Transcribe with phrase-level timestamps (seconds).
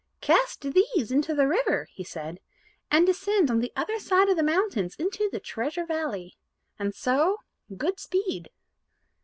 [0.19, 2.39] "Cast these into the river," he said,
[2.89, 6.35] "and descend on the other side of the mountains into the Treasure Valley.
[6.79, 7.37] And so
[7.77, 8.49] good speed."